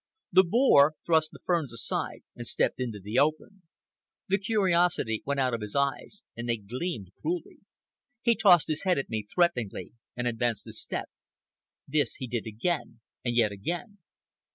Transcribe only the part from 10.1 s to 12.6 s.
and advanced a step. This he did